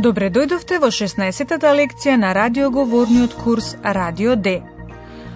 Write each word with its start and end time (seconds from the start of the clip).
Добре 0.00 0.30
дојдовте 0.32 0.78
во 0.80 0.88
16-та 0.88 1.70
лекција 1.76 2.14
на 2.16 2.30
радиоговорниот 2.32 3.34
курс 3.36 3.74
Радио 3.84 4.32
Д. 4.32 4.54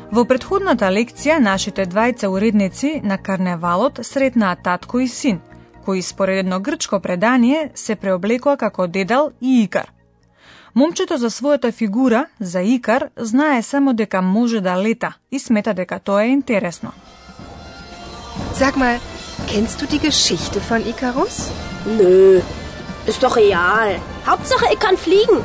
Во 0.08 0.22
предходната 0.24 0.88
лекција 0.88 1.36
нашите 1.36 1.84
двајца 1.84 2.30
уредници 2.32 3.02
на 3.04 3.18
карневалот 3.18 4.00
сретнаа 4.08 4.56
татко 4.56 5.02
и 5.04 5.08
син, 5.08 5.42
кои 5.84 6.00
според 6.02 6.38
едно 6.46 6.60
грчко 6.60 7.00
предание 7.00 7.72
се 7.74 7.96
преоблекоа 7.96 8.56
како 8.56 8.86
Дедал 8.86 9.32
и 9.40 9.60
Икар. 9.64 9.92
Момчето 10.74 11.18
за 11.18 11.28
својата 11.30 11.72
фигура, 11.72 12.24
за 12.40 12.62
Икар, 12.62 13.10
знае 13.16 13.62
само 13.62 13.92
дека 13.92 14.22
може 14.22 14.60
да 14.60 14.76
лета 14.76 15.12
и 15.30 15.38
смета 15.38 15.74
дека 15.74 15.98
тоа 15.98 16.24
е 16.24 16.32
интересно. 16.32 16.92
Sag 18.54 18.76
mal, 18.76 18.96
kennst 19.46 19.76
du 19.80 19.86
die 19.86 20.00
Geschichte 20.00 20.60
von 20.70 20.80
Icarus? 20.88 21.52
Nö, 21.86 22.40
ist 23.06 23.20
doch 23.20 23.36
real. 23.36 24.13
Hauptsache, 24.26 24.66
ich 24.72 24.78
kann 24.78 24.96
fliegen. 24.96 25.42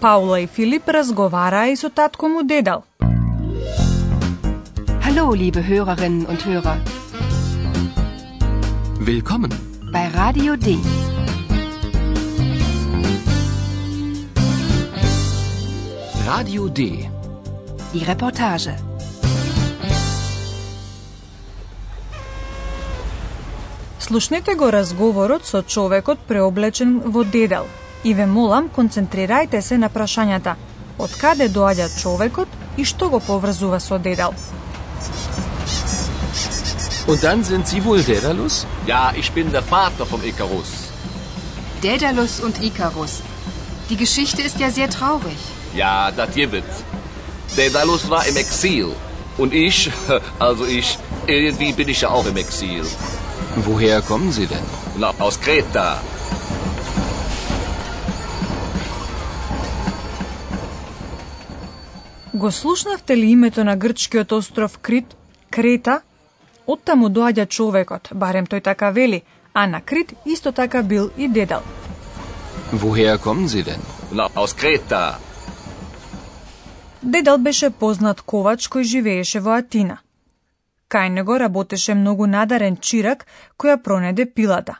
Paula 0.00 0.38
i 0.38 0.42
e 0.42 0.46
Filip 0.46 0.88
razgovara 0.88 1.66
i 1.66 1.76
su 1.76 1.88
u 1.88 2.42
Dedal. 2.42 2.82
Hallo, 5.04 5.32
liebe 5.34 5.62
Hörerinnen 5.66 6.26
und 6.26 6.44
Hörer. 6.44 6.76
Willkommen 9.00 9.52
bei 9.92 10.08
Radio 10.08 10.56
D. 10.56 10.76
Radio 16.26 16.68
D. 16.68 17.08
Die 17.92 18.04
Reportage. 18.04 18.87
Слушнете 24.07 24.55
го 24.55 24.71
разговорот 24.71 25.45
со 25.45 25.63
човекот 25.63 26.19
преоблечен 26.19 26.99
во 27.05 27.23
Дедал 27.23 27.65
и 28.03 28.13
ве 28.13 28.25
молам 28.25 28.69
концентрирајте 28.69 29.61
се 29.61 29.77
на 29.77 29.89
прашањата 29.89 30.55
од 30.99 31.11
каде 31.21 31.47
доаѓа 31.49 31.87
човекот 32.01 32.49
и 32.77 32.85
што 32.85 33.09
го 33.09 33.19
поврзува 33.19 33.79
со 33.79 33.97
Дедал. 33.97 34.33
Und 37.07 37.23
dann 37.23 37.43
sind 37.43 37.67
Sie 37.67 37.83
wohl 37.85 38.01
Daedalus? 38.03 38.65
Ja, 38.87 39.13
ich 39.15 39.31
bin 39.31 39.51
der 39.51 39.61
Vater 39.61 40.05
vom 40.05 40.21
Icarus. 40.23 40.69
Daedalus 41.81 42.39
und 42.39 42.63
Icarus. 42.63 43.21
Die 43.89 43.97
Geschichte 43.97 44.41
ist 44.41 44.59
ja 44.59 44.69
sehr 44.71 44.89
traurig. 44.89 45.37
Ja, 45.75 46.11
das 46.11 46.33
gibt. 46.33 46.63
Daedalus 47.57 48.09
war 48.09 48.25
im 48.25 48.37
Exil. 48.37 48.87
Und 49.37 49.53
ich, 49.53 49.91
also 50.39 50.65
ich, 50.65 50.97
irgendwie 51.27 51.73
bin 51.73 51.89
ich 51.89 52.01
ja 52.01 52.09
auch 52.09 52.25
im 52.25 52.37
Exil. 52.37 52.85
Woher 53.66 54.02
kommen 54.02 54.30
Sie 54.32 54.46
denn? 54.46 54.66
Na, 54.98 55.12
aus 55.18 55.36
Kreta. 55.36 55.98
Го 62.34 62.50
слушнавте 62.52 63.16
ли 63.16 63.26
името 63.26 63.64
на 63.64 63.76
грчкиот 63.76 64.32
остров 64.32 64.78
Крит, 64.78 65.16
Крета? 65.50 66.00
Оттаму 66.66 67.08
доаѓа 67.08 67.48
човекот, 67.48 68.08
барем 68.12 68.46
тој 68.46 68.62
така 68.62 68.90
вели, 68.90 69.22
а 69.54 69.66
на 69.66 69.80
Крит 69.80 70.12
исто 70.26 70.52
така 70.52 70.82
бил 70.82 71.10
и 71.16 71.28
Дедал. 71.28 71.62
Woher 72.72 73.18
kommen 73.18 73.48
Sie 73.48 73.62
denn? 73.62 73.80
Na, 74.12 74.28
aus 74.34 74.52
Kreta. 74.54 75.14
Дедал 77.02 77.38
беше 77.38 77.70
познат 77.70 78.20
ковач 78.20 78.68
кој 78.68 78.82
живееше 78.82 79.40
во 79.40 79.58
Атина. 79.58 79.98
Кај 80.88 81.08
него 81.12 81.38
работеше 81.38 81.94
многу 81.94 82.26
надарен 82.26 82.76
чирак 82.76 83.26
која 83.58 83.76
пронеде 83.82 84.24
пилата. 84.26 84.78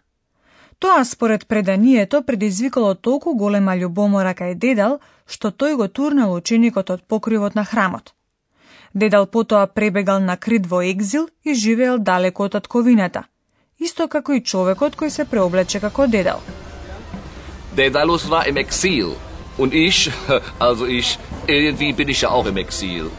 Тоа 0.78 1.04
според 1.04 1.46
преданието 1.46 2.22
предизвикало 2.22 2.94
толку 2.94 3.34
голема 3.34 3.74
љубомора 3.76 4.34
кај 4.34 4.54
Дедал, 4.54 5.00
што 5.26 5.50
тој 5.50 5.76
го 5.76 5.88
турнал 5.88 6.32
ученикот 6.32 6.90
од 6.90 7.02
покривот 7.02 7.54
на 7.54 7.64
храмот. 7.64 8.14
Дедал 8.94 9.26
потоа 9.26 9.66
пребегал 9.66 10.20
на 10.20 10.36
Крит 10.36 10.66
во 10.66 10.82
екзил 10.82 11.28
и 11.44 11.54
живеел 11.54 11.98
далеко 11.98 12.44
од 12.44 12.52
татковината, 12.52 13.24
исто 13.78 14.08
како 14.08 14.32
и 14.32 14.40
човекот 14.40 14.96
кој 14.96 15.10
се 15.10 15.24
преоблече 15.24 15.80
како 15.80 16.06
Дедал. 16.06 16.40
Дедалус 17.76 18.24
war 18.24 18.48
im 18.48 18.56
Exil. 18.56 19.16
Und 19.58 19.74
ich, 19.74 20.10
also 20.58 20.86
ich, 20.86 21.18
irgendwie 21.46 21.92
bin 21.92 22.08
ich 22.08 22.22
ja 22.22 22.30
auch 22.30 22.46
im 22.46 22.56
Exil. 22.56 23.10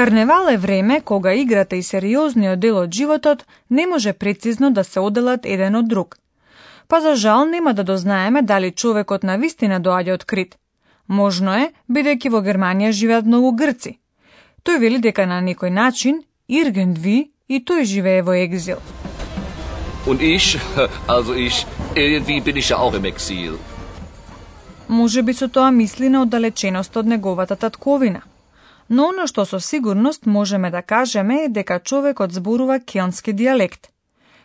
Карневал 0.00 0.48
е 0.48 0.56
време 0.56 1.00
кога 1.00 1.34
играта 1.34 1.76
и 1.76 1.82
сериозниот 1.82 2.60
дел 2.60 2.76
од 2.80 2.94
животот 2.94 3.44
не 3.70 3.86
може 3.86 4.12
прецизно 4.12 4.70
да 4.72 4.84
се 4.84 5.00
оделат 5.00 5.44
еден 5.44 5.74
од 5.76 5.88
друг. 5.88 6.16
Па 6.88 7.00
за 7.00 7.14
жал 7.16 7.44
нема 7.44 7.74
да 7.74 7.84
дознаеме 7.84 8.42
дали 8.42 8.70
човекот 8.70 9.22
на 9.22 9.36
вистина 9.36 9.80
доаѓа 9.80 10.14
од 10.14 10.24
Крит. 10.24 10.56
Можно 11.08 11.52
е, 11.52 11.66
бидејќи 11.92 12.32
во 12.32 12.40
Германија 12.40 12.96
живеат 12.96 13.28
многу 13.28 13.52
грци. 13.52 13.92
Тој 14.64 14.80
вели 14.80 15.02
дека 15.04 15.26
на 15.26 15.42
некој 15.44 15.68
начин 15.68 16.24
Ирген 16.48 16.96
Ви 16.96 17.18
и 17.48 17.60
тој 17.60 17.84
живее 17.84 18.22
во 18.22 18.32
екзил. 18.40 18.80
Und 20.06 20.24
ich, 20.24 20.56
also 21.14 21.34
ich, 21.34 21.66
irgendwie 21.94 22.40
bin 22.40 22.56
ich 22.56 22.72
ja 22.72 22.78
auch 22.78 22.96
im 22.96 23.04
Exil. 23.04 23.60
Може 24.88 25.22
би 25.22 25.34
со 25.34 25.48
тоа 25.48 25.70
мисли 25.70 26.08
на 26.08 26.22
оддалеченост 26.22 26.96
од 26.96 27.06
неговата 27.06 27.56
татковина. 27.56 28.29
Но 28.90 29.08
оно 29.08 29.26
што 29.30 29.46
со 29.46 29.60
сигурност 29.60 30.26
можеме 30.26 30.70
да 30.70 30.82
кажеме 30.82 31.44
е 31.44 31.48
дека 31.48 31.78
човекот 31.78 32.32
зборува 32.32 32.80
келнски 32.80 33.32
диалект. 33.32 33.88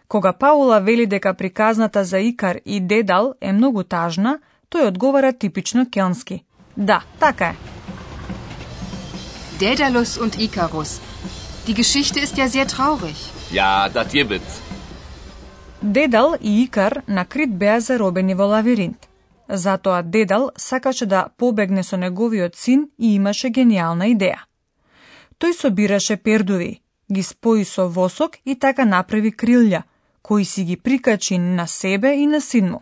Кога 0.08 0.34
Паула 0.34 0.80
вели 0.80 1.06
дека 1.06 1.34
приказната 1.34 2.04
за 2.04 2.20
Икар 2.20 2.60
и 2.66 2.80
Дедал 2.80 3.34
е 3.42 3.52
многу 3.52 3.84
тажна, 3.84 4.40
тој 4.70 4.88
одговара 4.88 5.34
типично 5.34 5.90
келнски. 5.90 6.44
Да, 6.78 7.02
така 7.20 7.46
е. 7.46 7.56
Daedalus 9.60 10.20
und 10.20 10.34
Icarus. 10.38 11.00
Die 11.68 11.74
Geschichte 11.74 12.20
ist 12.20 12.38
ja 12.38 12.48
sehr 12.48 12.68
traurig. 12.68 13.18
Ja, 13.52 13.90
das 13.90 14.08
gibt. 14.12 14.42
Дедал 15.82 16.36
и 16.42 16.64
Икар 16.64 17.02
на 17.08 17.26
Крит 17.26 17.58
беа 17.58 17.80
заробени 17.80 18.34
во 18.34 18.46
лавиринт. 18.46 19.05
Затоа 19.50 20.02
Дедал 20.02 20.52
сакаше 20.58 21.06
да 21.06 21.28
побегне 21.38 21.84
со 21.84 21.98
неговиот 21.98 22.56
син 22.56 22.90
и 23.00 23.16
имаше 23.16 23.50
гениална 23.50 24.08
идеја. 24.14 24.40
Тој 25.40 25.54
собираше 25.54 26.18
пердуви, 26.18 26.82
ги 27.12 27.24
спои 27.24 27.66
со 27.66 27.88
восок 27.88 28.38
и 28.46 28.56
така 28.56 28.86
направи 28.86 29.32
крилја, 29.32 29.84
кои 30.22 30.46
си 30.46 30.64
ги 30.64 30.78
прикачи 30.78 31.38
на 31.38 31.68
себе 31.68 32.16
и 32.16 32.28
на 32.28 32.42
син 32.42 32.72
му. 32.72 32.82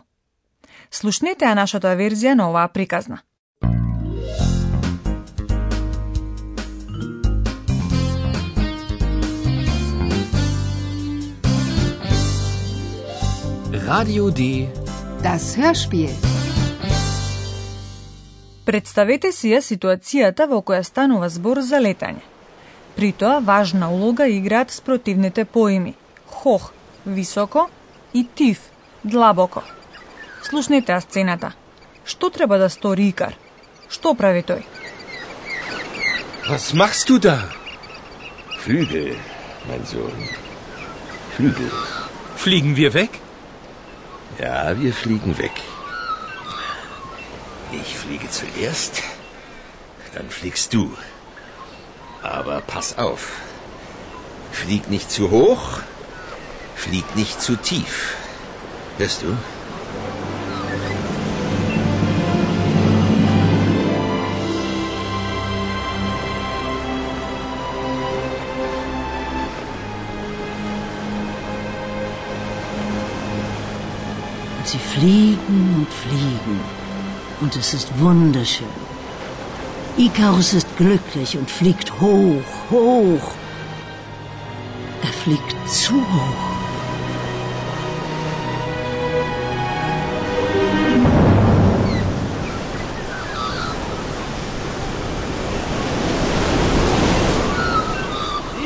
Слушнете 0.90 1.44
ја 1.44 1.54
нашата 1.54 1.96
верзија 1.96 2.34
на 2.34 2.48
оваа 2.48 2.68
приказна. 2.68 3.22
Radio 13.84 14.30
D. 14.30 14.68
Das 15.22 15.56
Hörspiel. 15.56 16.33
Представете 18.74 19.28
си 19.30 19.52
ја 19.52 19.60
ситуацијата 19.62 20.48
во 20.50 20.56
која 20.66 20.82
станува 20.82 21.28
збор 21.30 21.60
за 21.62 21.78
летање. 21.78 22.24
При 22.96 23.12
тоа 23.14 23.36
важна 23.38 23.86
улога 23.94 24.26
играат 24.26 24.72
спротивните 24.74 25.44
поими 25.44 25.92
хох– 26.26 26.72
високо 27.06 27.68
и 28.14 28.24
тиф– 28.34 28.64
длабоко. 29.04 29.62
Слушнете 30.42 30.90
ја 30.90 30.98
сцената. 31.04 31.52
Што 32.04 32.30
треба 32.34 32.58
да 32.58 32.68
стори 32.68 33.06
Икар? 33.12 33.36
Што 33.88 34.14
прави 34.18 34.42
тој? 34.42 34.64
Was 36.50 36.74
machst 36.74 37.06
du 37.06 37.20
da? 37.22 37.36
Flügel, 38.64 39.14
mein 39.68 39.86
Sohn. 39.86 40.26
Flügel. 41.36 41.70
Fliegen 42.34 42.74
wir 42.74 42.90
weg? 42.98 43.22
Ja, 44.40 44.74
wir 44.74 44.92
fliegen 44.92 45.38
weg. 45.38 45.62
Ich 47.80 47.98
fliege 47.98 48.30
zuerst, 48.30 49.02
dann 50.14 50.30
fliegst 50.30 50.72
du. 50.74 50.96
Aber 52.22 52.60
pass 52.60 52.98
auf. 52.98 53.32
Flieg 54.52 54.88
nicht 54.88 55.10
zu 55.10 55.30
hoch, 55.30 55.80
flieg 56.76 57.16
nicht 57.16 57.40
zu 57.40 57.56
tief. 57.56 58.16
Hörst 58.98 59.22
du? 59.22 59.36
Sie 74.64 74.78
fliegen 74.78 75.74
und 75.76 75.92
fliegen. 75.92 76.73
Und 77.44 77.54
es 77.56 77.74
ist 77.74 77.90
wunderschön. 78.00 78.66
Ikarus 79.98 80.54
ist 80.54 80.78
glücklich 80.78 81.36
und 81.36 81.50
fliegt 81.50 81.92
hoch, 82.00 82.42
hoch. 82.70 83.32
Er 85.02 85.12
fliegt 85.12 85.54
zu 85.68 85.92
hoch. 85.92 86.44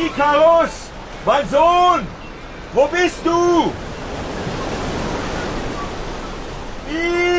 Ikarus! 0.06 0.70
Mein 1.26 1.48
Sohn! 1.48 2.06
Wo 2.74 2.86
bist 2.86 3.18
du? 3.24 3.72
Ikarus! 6.88 7.37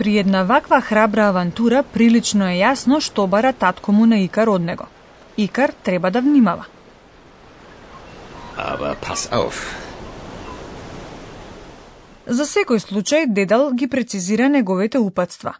При 0.00 0.18
една 0.18 0.42
ваква 0.44 0.80
храбра 0.80 1.26
авантура 1.28 1.82
прилично 1.82 2.46
е 2.48 2.54
јасно 2.56 3.02
што 3.04 3.26
бара 3.28 3.52
татко 3.52 3.92
му 3.92 4.06
на 4.08 4.16
Икар 4.24 4.48
од 4.48 4.62
него. 4.64 4.86
Икар 5.36 5.72
треба 5.84 6.10
да 6.10 6.20
внимава. 6.20 6.64
Aber 8.56 8.96
pass 8.96 9.28
auf. 9.28 9.58
За 12.26 12.46
секој 12.48 12.80
случај 12.80 13.26
дедал 13.28 13.74
ги 13.74 13.86
прецизира 13.86 14.48
неговите 14.48 14.98
упатства. 14.98 15.52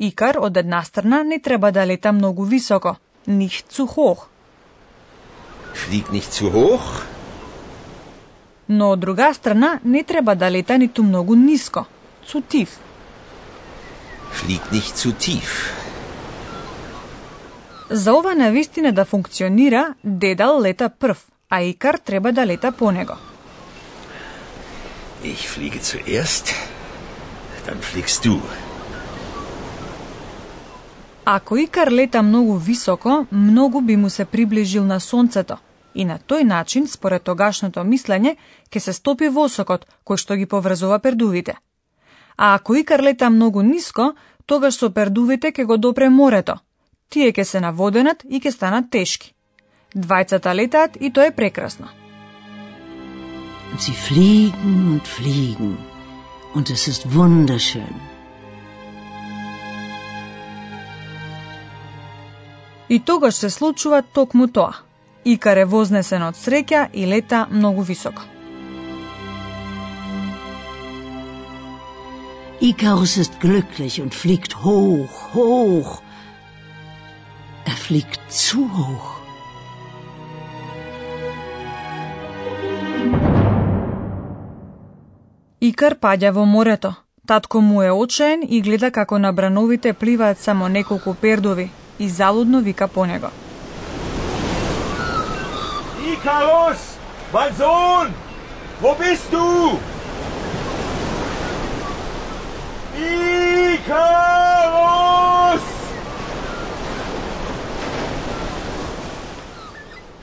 Икар 0.00 0.38
од 0.42 0.56
една 0.56 0.82
страна 0.82 1.22
не 1.22 1.38
треба 1.38 1.70
да 1.72 1.86
лета 1.86 2.12
многу 2.12 2.44
високо, 2.44 2.96
nicht 3.28 3.70
zu 3.70 3.86
hoch, 3.86 4.26
Flieg 5.74 6.10
nicht 6.10 6.32
zu 6.32 6.50
hoch. 6.50 7.06
но 8.68 8.90
од 8.90 9.00
друга 9.00 9.34
страна 9.34 9.78
не 9.84 10.02
треба 10.02 10.34
да 10.34 10.50
лета 10.50 10.78
ниту 10.78 11.02
многу 11.02 11.34
ниско, 11.34 11.86
zu 12.26 12.42
tief. 12.42 12.68
Flieg 14.32 14.60
nicht 14.72 14.96
zu 14.96 15.12
tief. 15.12 15.74
За 17.90 18.12
ова 18.12 18.34
навистина 18.34 18.92
да 18.92 19.04
функционира, 19.04 19.94
дедал 20.04 20.60
лета 20.60 20.88
прв, 20.88 21.26
а 21.50 21.62
Икар 21.62 21.98
треба 21.98 22.32
да 22.32 22.46
лета 22.46 22.72
по 22.72 22.92
него. 22.92 23.16
Ich 25.22 25.48
fliege 25.48 25.80
zuerst. 25.80 26.54
Dann 27.66 27.80
fliegst 27.80 28.24
du. 28.24 28.40
Ако 31.24 31.56
Икар 31.56 31.90
лета 31.90 32.22
многу 32.22 32.56
високо, 32.56 33.26
многу 33.32 33.80
би 33.80 33.96
му 33.96 34.10
се 34.10 34.24
приближил 34.24 34.84
на 34.84 35.00
сонцето 35.00 35.56
и 35.94 36.04
на 36.04 36.18
тој 36.18 36.42
начин, 36.42 36.88
според 36.88 37.22
тогашното 37.22 37.80
мислење, 37.80 38.36
ќе 38.70 38.78
се 38.78 38.92
стопи 38.92 39.28
восокот 39.28 39.86
кој 40.04 40.16
што 40.16 40.36
ги 40.36 40.46
поврзува 40.46 40.98
пердувите. 40.98 41.54
А 42.36 42.54
ако 42.54 42.74
Икар 42.74 43.00
лета 43.00 43.30
многу 43.30 43.62
ниско, 43.62 44.14
тогаш 44.46 44.78
со 44.78 44.90
пердувите 44.90 45.52
ќе 45.52 45.64
го 45.64 45.76
допре 45.76 46.08
морето. 46.08 46.58
Тие 47.10 47.32
ќе 47.32 47.44
се 47.44 47.60
наводенат 47.60 48.24
и 48.28 48.40
ќе 48.40 48.50
станат 48.50 48.90
тешки. 48.90 49.34
Двајцата 49.94 50.54
летаат 50.54 50.96
и 51.00 51.12
тоа 51.12 51.26
е 51.26 51.36
прекрасно. 51.36 51.88
Sie 53.78 53.92
fliegen 53.92 54.86
und 54.92 55.06
fliegen. 55.06 55.76
Und 56.54 56.70
es 56.70 56.86
ist 56.88 57.06
wunderschön. 57.06 57.94
И 62.88 63.00
тогаш 63.00 63.34
се 63.34 63.50
случува 63.50 64.02
токму 64.02 64.48
тоа. 64.48 64.74
Икар 65.24 65.56
е 65.56 65.64
вознесен 65.64 66.22
од 66.22 66.36
среќа 66.36 66.88
и 66.92 67.06
лета 67.06 67.46
многу 67.50 67.82
високо. 67.82 68.33
Ikarus 72.64 73.18
ist 73.18 73.40
glücklich 73.40 74.00
und 74.00 74.14
fliegt 74.14 74.64
hoch, 74.64 75.34
hoch. 75.34 76.00
Er 77.66 77.76
fliegt 77.76 78.20
zu 78.32 78.60
hoch. 78.76 79.10
Икар 85.60 85.98
паѓа 86.00 86.30
во 86.32 86.46
морето. 86.46 86.94
Татко 87.26 87.60
му 87.60 87.82
е 87.82 87.90
очаен 87.90 88.40
и 88.48 88.62
гледа 88.62 88.90
како 88.90 89.18
на 89.18 89.32
брановите 89.32 89.92
пливаат 89.92 90.38
само 90.38 90.68
неколку 90.68 91.14
пердови 91.14 91.70
и 91.98 92.08
залудно 92.08 92.60
вика 92.60 92.88
по 92.88 93.04
него. 93.06 93.28
Ikarus! 96.14 96.96
Mein 97.32 97.52
Sohn! 97.60 98.08
Wo 98.80 98.94
bist 98.96 99.28
du? 99.32 99.93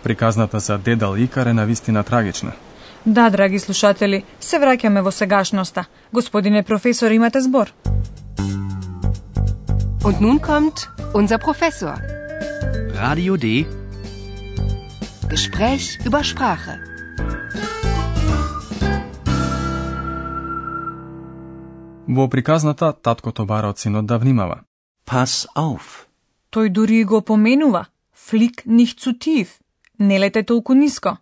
Приказната 0.03 0.59
за 0.59 0.77
дедал 0.77 1.15
Икар 1.15 1.45
е 1.45 1.53
навистина 1.53 2.03
трагична. 2.03 2.51
Да, 3.05 3.29
драги 3.29 3.59
слушатели, 3.59 4.23
се 4.39 4.59
враќаме 4.61 5.01
во 5.01 5.11
сегашноста. 5.11 5.85
Господине 6.13 6.63
професор, 6.63 7.11
имате 7.11 7.41
збор. 7.41 7.73
Und 10.03 10.21
nun 10.21 10.39
kommt 10.39 10.89
unser 11.13 11.37
Professor. 11.37 11.95
Radio 12.93 13.37
D. 13.37 13.65
Gespräch 15.29 15.85
über 16.05 16.23
Sprache. 16.23 16.75
Во 22.07 22.27
приказната, 22.27 22.93
таткото 22.93 23.45
бара 23.45 23.69
од 23.69 23.79
синот 23.79 24.05
да 24.05 24.17
внимава. 24.17 24.61
Pass 25.05 25.47
auf. 25.55 26.05
Тој 26.51 26.69
дури 26.69 26.99
и 27.01 27.05
го 27.05 27.21
поменува. 27.21 27.85
Флик 28.13 28.65
nicht 28.65 28.99
zu 28.99 29.13
tief. 29.13 29.60
Не 30.01 30.19
лете 30.19 30.43
толку 30.43 30.73
ниско. 30.73 31.17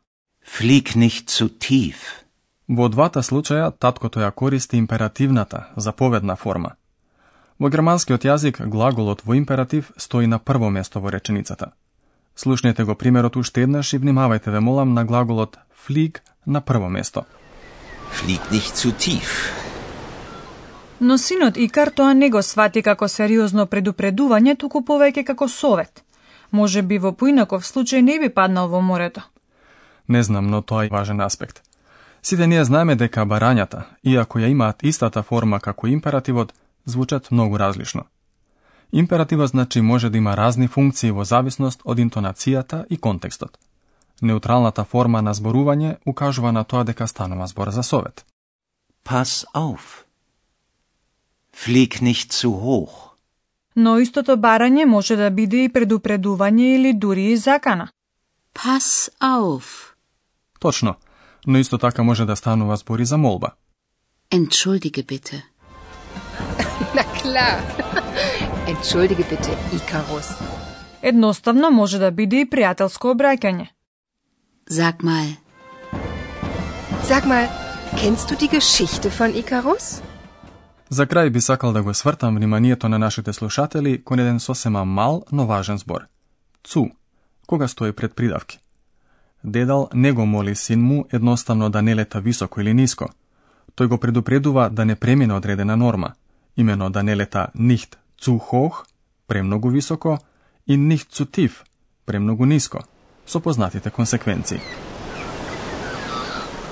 Flieg 0.57 0.95
nicht 0.95 1.27
zu 1.27 1.50
tief. 1.50 1.98
Во 2.67 2.88
двата 2.88 3.19
случаја, 3.19 3.74
таткото 3.75 4.21
ја 4.24 4.31
користи 4.31 4.77
императивната, 4.77 5.65
заповедна 5.75 6.36
форма. 6.36 6.71
Во 7.59 7.67
германскиот 7.69 8.24
јазик, 8.24 8.62
глаголот 8.75 9.25
во 9.25 9.36
императив 9.36 9.91
стои 9.98 10.27
на 10.27 10.39
прво 10.39 10.69
место 10.69 11.01
во 11.03 11.12
реченицата. 11.12 11.71
Слушнете 12.36 12.83
го 12.83 12.95
примерот 12.95 13.36
уште 13.36 13.67
еднаш 13.67 13.93
и 13.93 14.00
внимавајте 14.00 14.48
ве 14.50 14.59
молам 14.59 14.93
на 14.93 15.03
глаголот 15.03 15.59
flieg 15.75 16.24
на 16.45 16.62
прво 16.62 16.89
место. 16.89 17.25
Flieg 18.15 18.48
nicht 18.51 18.79
zu 18.79 18.95
tief. 18.95 19.51
Но 21.00 21.17
синот 21.17 21.57
Икар 21.57 21.91
тоа 21.91 22.13
не 22.13 22.29
го 22.29 22.41
свати 22.41 22.81
како 22.81 23.07
сериозно 23.07 23.65
предупредување, 23.65 24.55
туку 24.55 24.79
повеќе 24.79 25.25
како 25.25 25.48
совет. 25.48 26.03
Може 26.51 26.82
би 26.82 26.98
во 26.98 27.12
поинаков 27.12 27.63
случај 27.63 28.01
не 28.01 28.20
би 28.20 28.29
паднал 28.29 28.70
во 28.70 28.82
морето. 28.82 29.22
Не 30.08 30.24
знам, 30.24 30.48
но 30.48 30.62
тоа 30.62 30.86
е 30.86 30.89
важен 30.89 31.22
аспект. 31.22 31.62
Сите 32.22 32.48
ние 32.48 32.63
знаеме 32.65 32.96
дека 32.96 33.25
барањата, 33.25 33.84
иако 34.03 34.39
ја 34.39 34.50
имаат 34.50 34.84
истата 34.84 35.24
форма 35.24 35.60
како 35.60 35.88
императивот, 35.88 36.53
звучат 36.86 37.32
многу 37.32 37.60
различно. 37.60 38.03
Императивот 38.91 39.50
значи 39.50 39.82
може 39.82 40.10
да 40.10 40.18
има 40.18 40.38
разни 40.38 40.68
функции 40.68 41.12
во 41.12 41.24
зависност 41.24 41.82
од 41.86 42.00
интонацијата 42.00 42.86
и 42.89 42.98
контекстот. 42.98 43.58
Неутралната 44.22 44.84
форма 44.84 45.22
на 45.22 45.34
зборување 45.34 45.98
укажува 46.06 46.51
на 46.51 46.63
тоа 46.63 46.84
дека 46.84 47.08
станува 47.08 47.48
збор 47.48 47.70
за 47.70 47.84
совет. 47.84 48.25
Pass 49.06 49.46
auf. 49.53 50.03
Flieg 51.53 52.01
nicht 52.01 52.34
zu 52.34 52.51
hoch. 52.51 53.09
Но 53.75 53.97
истото 53.99 54.38
барање 54.38 54.85
може 54.85 55.15
да 55.15 55.29
биде 55.29 55.63
и 55.63 55.69
предупредување 55.69 56.75
или 56.75 56.93
дури 56.93 57.31
и 57.31 57.38
закана. 57.38 57.89
Pass 58.53 59.09
auf. 59.19 59.93
Точно, 60.59 60.95
но 61.47 61.57
исто 61.57 61.77
така 61.77 62.03
може 62.03 62.25
да 62.25 62.35
станува 62.35 62.77
збори 62.77 63.05
за 63.05 63.17
молба. 63.17 63.51
Entschuldige 64.31 65.03
bitte. 65.03 65.41
Na 66.95 67.03
klar. 67.03 67.59
Entschuldige 68.67 69.23
bitte, 69.23 69.51
Icarus. 69.73 70.27
Едноставно 71.01 71.71
може 71.71 71.99
да 71.99 72.11
биде 72.11 72.41
и 72.41 72.49
пријателско 72.49 73.13
обраќање. 73.15 73.67
Sag 74.69 75.03
mal, 75.03 75.25
Sag 77.03 77.25
mal, 77.25 77.47
kennst 77.97 78.29
du 78.29 78.35
die 78.35 78.47
Geschichte 78.47 79.09
von 79.09 79.33
Icarus? 79.35 80.09
За 80.89 81.05
крај 81.05 81.29
би 81.29 81.41
сакал 81.41 81.74
да 81.74 81.84
го 81.84 81.93
свртам 81.93 82.36
вниманието 82.36 82.89
на 82.89 83.00
нашите 83.00 83.34
слушатели 83.34 84.03
кон 84.03 84.19
еден 84.19 84.39
сосема 84.39 84.86
мал, 84.86 85.24
но 85.31 85.46
важен 85.46 85.77
збор. 85.77 86.08
Цу, 86.63 86.89
кога 87.48 87.67
стои 87.67 87.91
пред 87.91 88.15
придавки. 88.15 88.60
Дедал 89.43 89.89
не 89.93 90.12
го 90.12 90.25
моли 90.25 90.55
син 90.55 90.81
му 90.81 91.05
едноставно 91.12 91.69
да 91.69 91.81
не 91.81 91.96
лета 91.96 92.22
високо 92.22 92.62
или 92.62 92.74
ниско. 92.74 93.10
Тој 93.75 93.88
го 93.88 93.98
предупредува 93.98 94.69
да 94.69 94.86
не 94.86 94.96
премине 94.96 95.34
одредена 95.34 95.77
норма, 95.77 96.13
имено 96.58 96.89
да 96.89 97.03
не 97.03 97.15
лета 97.15 97.48
нихт 97.55 98.00
цу 98.17 98.38
хох, 98.38 98.86
премногу 99.27 99.69
високо 99.69 100.19
и 100.67 100.77
нихт 100.77 101.12
цу 101.12 101.25
тиф, 101.25 101.63
премногу 102.05 102.46
ниско, 102.46 102.84
со 103.25 103.39
познатите 103.39 103.89
консеквенции. 103.91 104.60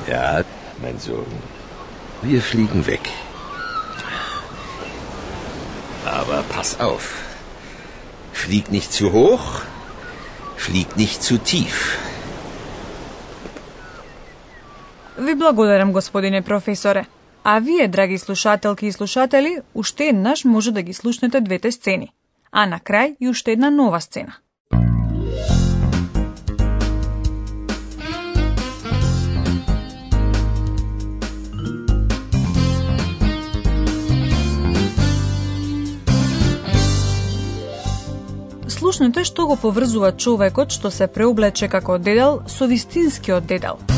Ja, 0.08 0.44
mein 0.82 0.98
Sohn, 1.00 1.32
wir 2.24 2.42
fliegen 2.42 2.86
weg. 2.88 3.04
Aber 6.06 6.42
pass 6.58 6.80
auf. 6.80 7.06
Flieg 8.34 8.66
nicht 8.72 8.92
zu 8.92 9.06
hoch, 9.14 9.48
flieg 10.66 10.90
nicht 11.02 11.20
zu 11.28 11.36
tief. 11.52 11.76
Ви 15.18 15.36
благодарам, 15.36 15.92
господине 15.92 16.42
професоре. 16.42 17.06
А 17.44 17.60
вие, 17.60 17.88
драги 17.88 18.18
слушателки 18.18 18.86
и 18.86 18.92
слушатели, 18.92 19.62
уште 19.74 20.04
еднаш 20.08 20.46
може 20.46 20.72
да 20.72 20.82
ги 20.82 20.94
слушнете 20.94 21.42
двете 21.42 21.72
сцени. 21.72 22.12
А 22.52 22.66
на 22.66 22.80
крај 22.80 23.16
и 23.20 23.30
уште 23.30 23.52
една 23.52 23.70
нова 23.70 24.02
сцена. 24.02 24.34
Слушнете 38.87 39.25
што 39.25 39.47
го 39.47 39.57
поврзува 39.57 40.13
човекот 40.13 40.71
што 40.71 40.91
се 40.91 41.07
преоблече 41.07 41.69
како 41.69 41.99
дедал 41.99 42.43
со 42.47 42.67
вистинскиот 42.67 43.47
дедал – 43.47 43.93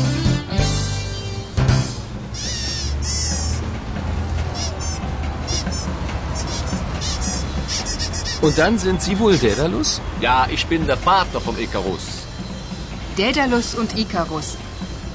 Und 8.45 8.59
dann 8.59 8.77
sind 8.77 9.01
Sie 9.01 9.17
wohl 9.19 9.35
Daedalus? 9.37 10.01
Ja, 10.21 10.47
ich 10.51 10.67
bin 10.67 10.85
der 10.85 10.97
Vater 10.97 11.41
von 11.41 11.55
Icarus. 11.57 12.05
Daedalus 13.17 13.73
und 13.73 13.97
Icarus. 13.97 14.57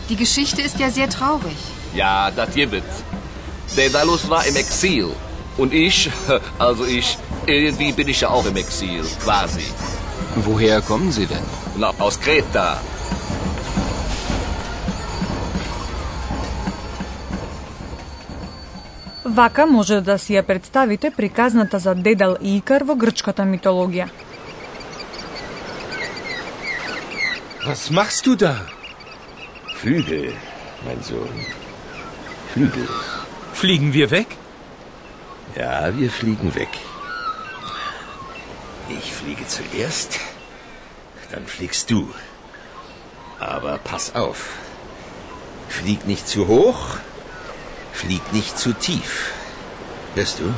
Die 0.08 0.16
Geschichte 0.16 0.62
ist 0.62 0.80
ja 0.80 0.90
sehr 0.90 1.08
traurig. 1.08 1.58
Ja, 1.94 2.32
das 2.32 2.52
gibt 2.54 2.82
Daedalus 3.76 4.28
war 4.28 4.44
im 4.46 4.56
Exil. 4.56 5.10
Und 5.56 5.72
ich, 5.72 6.10
also 6.58 6.84
ich, 6.84 7.18
irgendwie 7.46 7.92
bin 7.92 8.08
ich 8.08 8.20
ja 8.20 8.28
auch 8.30 8.46
im 8.46 8.56
Exil, 8.56 9.04
quasi. 9.24 9.66
Woher 10.36 10.80
kommen 10.80 11.10
Sie 11.12 11.26
denn? 11.26 11.46
Na, 11.76 11.92
aus 11.98 12.16
Kreta. 12.20 12.78
Вака 19.24 19.66
може 19.66 20.00
да 20.00 20.18
си 20.18 20.34
ја 20.34 20.42
представите 20.42 21.10
приказната 21.10 21.78
за 21.78 21.94
Дедал 21.94 22.36
и 22.42 22.56
Икар 22.56 22.82
во 22.82 22.94
грчката 22.96 23.42
митологија. 23.42 24.08
Was 27.66 27.90
machst 27.90 28.26
du 28.26 28.36
da? 28.36 28.54
Flügel, 29.78 30.32
mein 30.84 31.02
Sohn. 31.02 31.36
Flügel. 32.52 32.88
Fliegen 33.52 33.92
wir 33.92 34.10
weg? 34.10 34.28
Ja, 35.56 35.92
wir 35.96 36.10
fliegen 36.10 36.54
weg. 36.54 36.72
Ich 38.87 39.13
fliege 39.13 39.47
zuerst, 39.47 40.19
dann 41.31 41.47
fliegst 41.47 41.89
du. 41.89 42.13
Aber 43.39 43.79
pass 43.79 44.13
auf. 44.13 44.57
Flieg 45.67 46.05
nicht 46.05 46.27
zu 46.27 46.47
hoch, 46.47 46.97
flieg 47.93 48.21
nicht 48.31 48.57
zu 48.57 48.73
tief. 48.73 49.31
Hörst 50.13 50.39
du? 50.39 50.53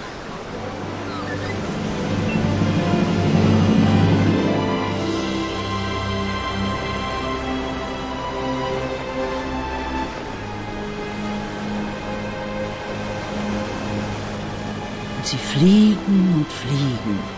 Sie 15.23 15.37
fliegen 15.37 16.33
und 16.37 16.47
fliegen. 16.49 17.36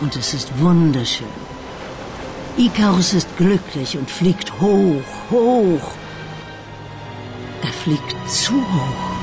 Und 0.00 0.14
es 0.14 0.32
ist 0.32 0.56
wunderschön. 0.60 1.26
Ikarus 2.56 3.14
ist 3.14 3.36
glücklich 3.36 3.98
und 3.98 4.10
fliegt 4.10 4.52
hoch, 4.60 5.02
hoch. 5.30 5.90
Er 7.62 7.72
fliegt 7.72 8.30
zu 8.30 8.54
hoch. 8.54 9.18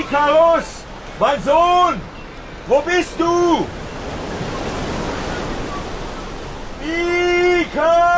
Icarus! 0.00 0.84
Mein 1.20 1.42
Sohn! 1.42 2.00
Wo 2.66 2.80
bist 2.80 3.14
du? 3.18 3.66
Icarus! 6.84 8.15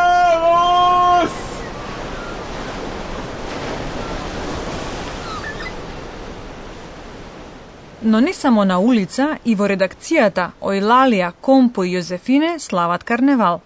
Но 8.02 8.20
не 8.20 8.34
само 8.34 8.66
на 8.66 8.80
улица 8.80 9.38
и 9.46 9.56
во 9.56 9.68
редакцијата 9.68 10.52
Ојлалија, 10.62 11.32
Компо 11.42 11.84
и 11.84 11.96
Јозефине 11.96 12.60
слават 12.60 13.04
карневал. 13.04 13.62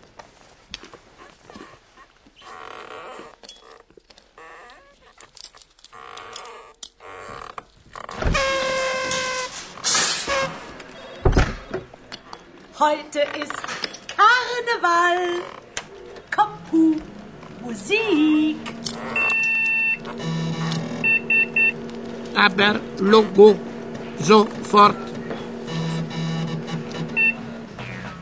Heute 12.79 13.21
ist 13.41 13.57
Karneval. 14.15 15.41
Kompu, 16.29 17.01
Musik. 17.61 18.57
Aber 22.35 22.79
Logo 22.99 23.70
sofort. 24.22 24.96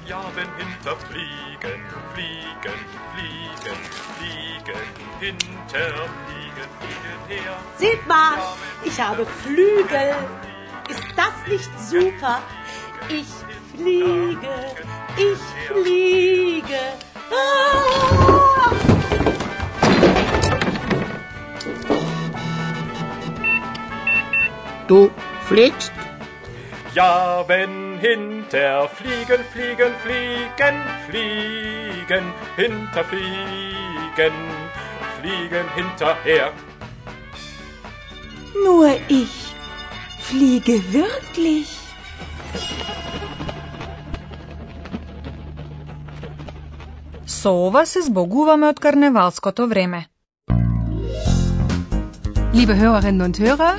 Ja, 0.07 0.23
wenn 0.35 0.49
hinter 0.57 0.97
fliegen, 1.07 1.81
fliegen, 2.15 2.79
fliegen, 3.13 3.79
fliegen, 4.17 4.87
hinter 5.21 5.93
fliegen, 6.25 6.69
fliegen 6.79 7.21
her. 7.29 7.57
Seht 7.77 8.07
mal, 8.07 8.39
ich 8.85 9.01
habe 9.01 9.27
Flügel. 9.27 10.15
Ist 10.89 11.05
das 11.17 11.47
nicht 11.47 11.71
super? 11.79 12.41
Ich 13.09 13.29
fliege, 13.77 14.75
ich 15.17 15.39
fliege. 15.69 16.81
Ah! 17.31 18.11
Du 24.89 25.09
fliegst? 25.50 25.92
Ja, 26.96 27.44
wenn 27.48 28.00
hinter 28.00 28.88
fliegen, 28.98 29.42
fliegen, 29.54 29.94
fliegen, 30.04 30.76
fliegen, 31.08 32.26
hinter 32.58 33.04
fliegen, 33.12 34.38
fliegen 35.18 35.68
hinterher. 35.76 36.50
Nur 38.66 38.88
ich 39.10 39.36
fliege 40.20 40.76
wirklich. 40.92 41.68
Со 47.26 47.52
ова 47.68 47.86
се 47.86 48.02
збогуваме 48.02 48.68
од 48.68 48.80
карневалското 48.80 49.68
време. 49.68 50.06
Liebe 52.54 52.76
Hörerinnen 52.76 53.22
und 53.22 53.38
Hörer, 53.40 53.74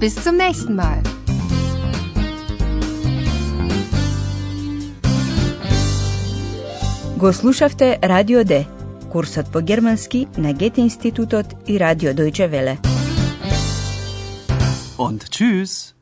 bis 0.00 0.14
zum 0.14 0.36
nächsten 0.36 0.74
Mal. 0.74 1.02
Го 7.16 7.32
слушавте 7.32 7.98
Радио 8.02 8.44
Д, 8.44 8.66
курсот 9.10 9.50
по 9.50 9.60
германски 9.60 10.28
на 10.36 10.52
Гете 10.52 10.82
институтот 10.82 11.46
и 11.66 11.76
Радио 11.78 12.12
Дојче 12.12 12.46
Веле. 12.46 12.78
Und 14.98 15.30
tschüss. 15.30 15.97